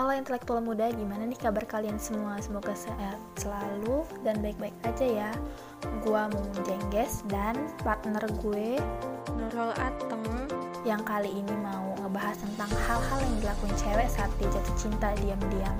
[0.00, 2.40] Halo intelektual muda, gimana nih kabar kalian semua?
[2.40, 5.30] Semoga sehat selalu dan baik-baik aja ya.
[6.00, 8.80] Gua Mumun Jengges dan partner gue
[9.36, 10.24] Nurul Ateng
[10.88, 15.76] yang kali ini mau ngebahas tentang hal-hal yang dilakuin cewek saat dia jatuh cinta diam-diam.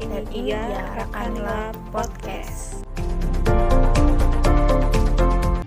[0.00, 2.88] Ini Dan ini dia Rekanlah Podcast.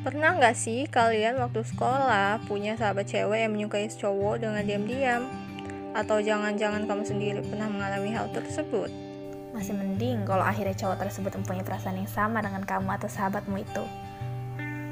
[0.01, 5.50] Pernah nggak sih kalian waktu sekolah punya sahabat cewek yang menyukai cowok dengan diam-diam?
[5.91, 8.88] Atau jangan-jangan kamu sendiri pernah mengalami hal tersebut?
[9.52, 13.83] Masih mending kalau akhirnya cowok tersebut mempunyai perasaan yang sama dengan kamu atau sahabatmu itu.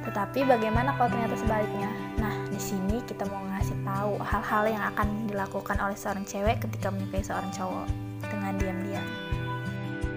[0.03, 1.87] Tetapi bagaimana kalau ternyata sebaliknya?
[2.19, 6.91] Nah, di sini kita mau ngasih tahu hal-hal yang akan dilakukan oleh seorang cewek ketika
[6.91, 7.87] menyukai seorang cowok
[8.27, 9.07] dengan diam-diam.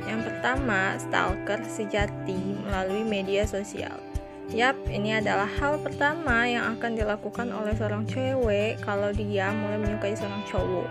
[0.03, 4.12] Yang pertama, stalker sejati melalui media sosial.
[4.51, 10.19] Yap, ini adalah hal pertama yang akan dilakukan oleh seorang cewek kalau dia mulai menyukai
[10.19, 10.91] seorang cowok.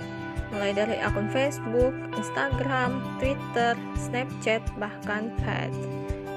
[0.55, 5.71] Mulai dari akun Facebook, Instagram, Twitter, Snapchat, bahkan pet.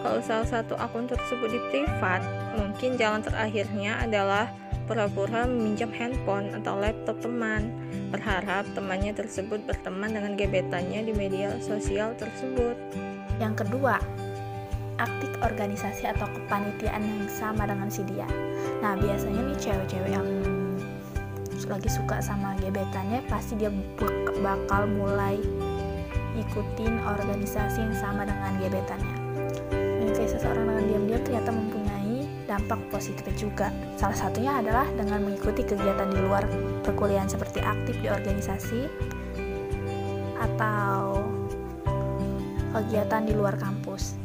[0.02, 2.20] Kalau salah satu akun tersebut di privat,
[2.58, 4.50] mungkin jalan terakhirnya adalah
[4.84, 7.72] pura-pura meminjam handphone atau laptop teman,
[8.12, 12.76] berharap temannya tersebut berteman dengan gebetannya di media sosial tersebut.
[13.40, 13.96] Yang kedua,
[14.98, 18.26] aktif organisasi atau kepanitiaan yang sama dengan si dia.
[18.78, 20.28] Nah, biasanya nih cewek-cewek yang
[21.64, 25.40] lagi suka sama gebetannya pasti dia bak- bakal mulai
[26.36, 29.16] ikutin organisasi yang sama dengan gebetannya.
[29.72, 33.72] Menyukai seseorang dengan diam-diam ternyata mempunyai dampak positif juga.
[33.96, 36.44] Salah satunya adalah dengan mengikuti kegiatan di luar
[36.84, 38.80] perkuliahan seperti aktif di organisasi
[40.36, 41.24] atau
[42.76, 44.23] kegiatan di luar kampus.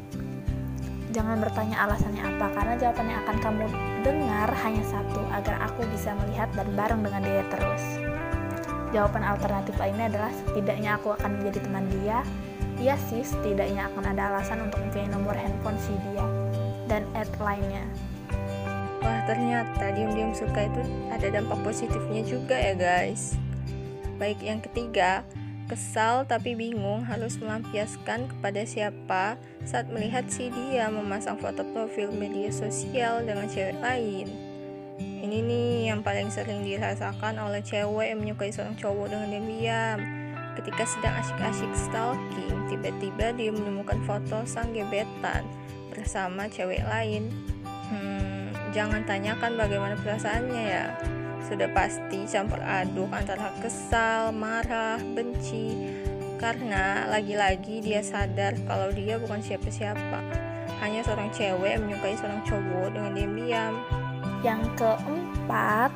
[1.10, 3.66] Jangan bertanya alasannya apa, karena jawaban yang akan kamu
[4.06, 7.84] dengar hanya satu, agar aku bisa melihat dan bareng dengan dia terus.
[8.94, 12.22] Jawaban alternatif lainnya adalah setidaknya aku akan menjadi teman dia.
[12.78, 16.26] Iya sih, setidaknya akan ada alasan untuk mempunyai nomor handphone si dia
[16.86, 17.86] dan add lainnya.
[19.00, 23.40] Wah ternyata diam-diam suka itu ada dampak positifnya juga ya guys
[24.20, 25.24] Baik yang ketiga
[25.70, 29.38] Kesal tapi bingung harus melampiaskan kepada siapa
[29.70, 34.28] saat melihat si dia memasang foto profil media sosial dengan cewek lain.
[35.00, 40.20] Ini nih yang paling sering dirasakan oleh cewek yang menyukai seorang cowok dengan diam-diam
[40.60, 45.48] Ketika sedang asyik-asyik stalking, tiba-tiba dia menemukan foto sang gebetan
[45.88, 47.32] bersama cewek lain.
[47.64, 50.86] Hmm, jangan tanyakan bagaimana perasaannya ya.
[51.50, 55.90] Sudah pasti campur aduk antara kesal, marah, benci.
[56.38, 60.22] Karena lagi-lagi dia sadar kalau dia bukan siapa-siapa.
[60.80, 63.74] Hanya seorang cewek yang menyukai seorang cowok dengan diam-diam.
[64.46, 65.92] Yang keempat,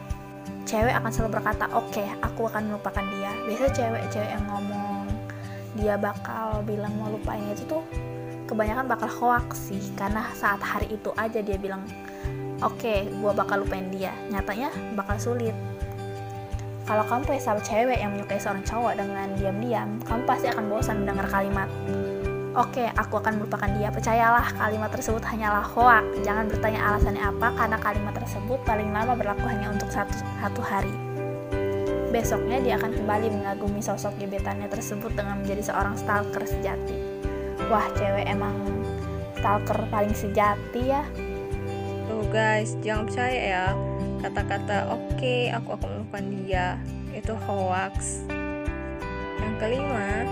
[0.68, 5.08] cewek akan selalu berkata, "Oke, aku akan melupakan dia." Biasa cewek-cewek yang ngomong
[5.78, 7.82] dia bakal bilang mau lupain itu tuh
[8.46, 11.82] kebanyakan bakal hoax sih, karena saat hari itu aja dia bilang,
[12.64, 15.56] "Oke, gua bakal lupain dia." Nyatanya bakal sulit.
[16.84, 21.04] Kalau kamu punya sahabat cewek yang menyukai seorang cowok dengan diam-diam, kamu pasti akan bosan
[21.04, 21.72] mendengar kalimat
[22.54, 23.90] Oke, aku akan melupakan dia.
[23.90, 26.06] Percayalah, kalimat tersebut hanyalah hoak.
[26.22, 30.94] Jangan bertanya alasannya apa, karena kalimat tersebut paling lama berlaku hanya untuk satu, satu hari.
[32.14, 36.94] Besoknya dia akan kembali mengagumi sosok gebetannya tersebut dengan menjadi seorang stalker sejati.
[37.74, 38.54] Wah, cewek emang
[39.42, 41.02] stalker paling sejati ya.
[42.32, 43.68] Guys, jangan percaya ya.
[44.24, 46.68] Kata-kata oke, aku akan melupakan dia.
[47.12, 48.24] Itu hoax.
[49.42, 50.24] Yang kelima,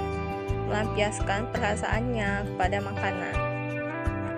[0.72, 3.36] melampiaskan perasaannya kepada makanan.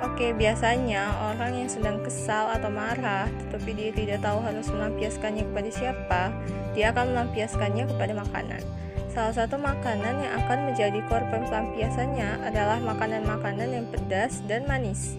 [0.04, 5.70] Oke, biasanya orang yang sedang kesal atau marah, tetapi dia tidak tahu harus melampiaskannya kepada
[5.72, 6.22] siapa,
[6.76, 8.62] dia akan melampiaskannya kepada makanan.
[9.14, 15.16] Salah satu makanan yang akan menjadi korban pelampiasannya adalah makanan-makanan yang pedas dan manis.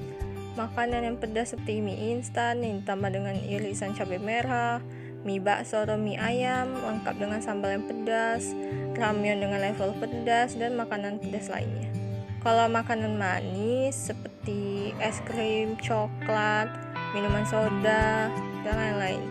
[0.54, 4.78] Makanan yang pedas seperti mie instan yang ditambah dengan irisan cabai merah,
[5.26, 8.54] mie bakso atau mie ayam lengkap dengan sambal yang pedas,
[8.94, 11.90] ramyeon dengan level pedas, dan makanan pedas lainnya.
[12.38, 16.70] Kalau makanan manis seperti es krim, coklat,
[17.10, 18.30] minuman soda,
[18.62, 19.26] dan lain-lain.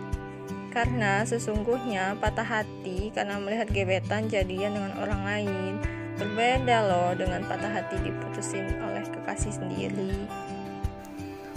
[0.76, 5.74] Karena sesungguhnya patah hati karena melihat gebetan jadian dengan orang lain.
[6.19, 10.43] Berbeda loh dengan patah hati diputusin oleh kekasih sendiri.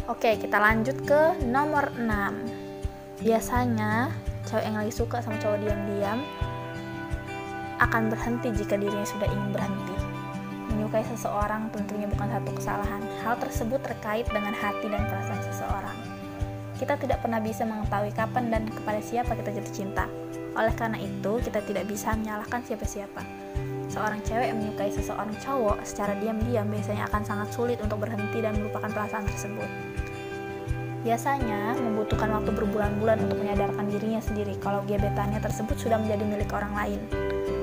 [0.07, 3.27] Oke, kita lanjut ke nomor 6.
[3.27, 4.15] Biasanya,
[4.47, 6.23] cewek yang lagi suka sama cowok diam-diam
[7.83, 9.99] akan berhenti jika dirinya sudah ingin berhenti.
[10.71, 13.03] Menyukai seseorang tentunya bukan satu kesalahan.
[13.27, 15.99] Hal tersebut terkait dengan hati dan perasaan seseorang.
[16.79, 20.07] Kita tidak pernah bisa mengetahui kapan dan kepada siapa kita jatuh cinta.
[20.55, 23.46] Oleh karena itu, kita tidak bisa menyalahkan siapa-siapa.
[23.87, 28.59] Seorang cewek yang menyukai seseorang cowok secara diam-diam biasanya akan sangat sulit untuk berhenti dan
[28.59, 29.71] melupakan perasaan tersebut.
[31.07, 36.75] Biasanya membutuhkan waktu berbulan-bulan untuk menyadarkan dirinya sendiri kalau gebetannya tersebut sudah menjadi milik orang
[36.75, 37.01] lain.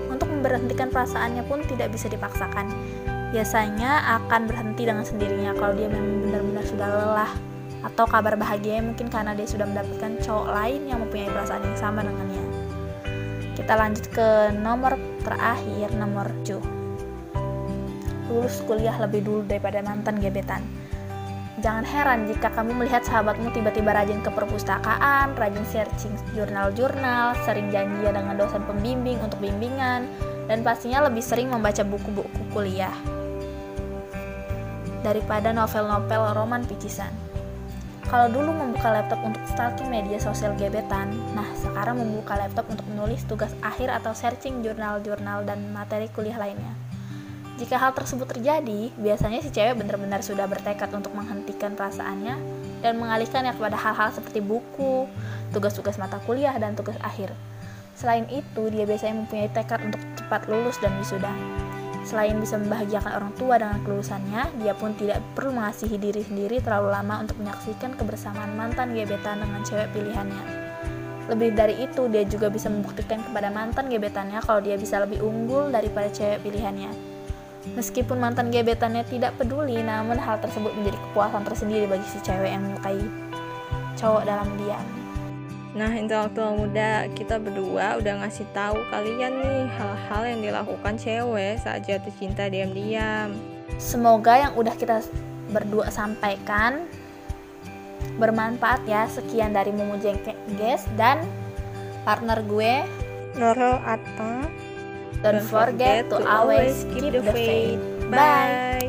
[0.07, 2.71] Untuk memberhentikan perasaannya pun tidak bisa dipaksakan.
[3.35, 7.31] Biasanya akan berhenti dengan sendirinya kalau dia memang benar-benar sudah lelah
[7.83, 11.99] atau kabar bahagianya mungkin karena dia sudah mendapatkan cowok lain yang mempunyai perasaan yang sama
[11.99, 12.43] dengannya.
[13.59, 16.59] Kita lanjut ke nomor terakhir, nomor 7.
[18.29, 20.61] Lulus kuliah lebih dulu daripada mantan gebetan.
[21.63, 28.19] Jangan heran jika kamu melihat sahabatmu tiba-tiba rajin ke perpustakaan, rajin searching jurnal-jurnal, sering janjian
[28.19, 30.11] dengan dosen pembimbing untuk bimbingan,
[30.51, 32.91] dan pastinya lebih sering membaca buku-buku kuliah
[35.07, 37.11] daripada novel-novel roman picisan.
[38.11, 43.25] Kalau dulu membuka laptop untuk stalking media sosial gebetan, nah sekarang membuka laptop untuk menulis
[43.25, 46.69] tugas akhir atau searching jurnal-jurnal dan materi kuliah lainnya.
[47.57, 52.37] Jika hal tersebut terjadi, biasanya si cewek benar-benar sudah bertekad untuk menghentikan perasaannya
[52.85, 55.09] dan mengalihkannya kepada hal-hal seperti buku,
[55.49, 57.33] tugas-tugas mata kuliah, dan tugas akhir.
[57.97, 61.33] Selain itu, dia biasanya mempunyai tekad untuk cepat lulus dan wisuda.
[62.05, 66.93] Selain bisa membahagiakan orang tua dengan kelulusannya, dia pun tidak perlu mengasihi diri sendiri terlalu
[66.93, 70.62] lama untuk menyaksikan kebersamaan mantan gebetan dengan cewek pilihannya.
[71.31, 75.71] Lebih dari itu, dia juga bisa membuktikan kepada mantan gebetannya kalau dia bisa lebih unggul
[75.71, 76.91] daripada cewek pilihannya.
[77.79, 82.63] Meskipun mantan gebetannya tidak peduli, namun hal tersebut menjadi kepuasan tersendiri bagi si cewek yang
[82.67, 82.99] menyukai
[83.95, 84.83] cowok dalam diam.
[85.73, 91.87] Nah, intelektual muda kita berdua udah ngasih tahu kalian nih hal-hal yang dilakukan cewek saat
[91.87, 93.33] jatuh cinta diam-diam.
[93.81, 95.01] Semoga yang udah kita
[95.49, 96.85] berdua sampaikan
[98.19, 99.07] bermanfaat ya.
[99.07, 101.23] Sekian dari Mumu Jengkes dan
[102.03, 102.83] partner gue
[103.39, 104.47] Nurul Atta.
[105.23, 107.79] Don't forget to always keep the faith.
[108.11, 108.82] Bye.